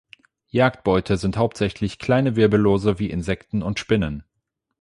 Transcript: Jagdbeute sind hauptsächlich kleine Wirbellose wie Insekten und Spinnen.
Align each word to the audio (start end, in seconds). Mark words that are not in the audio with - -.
Jagdbeute 0.49 1.15
sind 1.17 1.37
hauptsächlich 1.37 1.99
kleine 1.99 2.35
Wirbellose 2.35 2.97
wie 2.97 3.11
Insekten 3.11 3.61
und 3.61 3.77
Spinnen. 3.77 4.23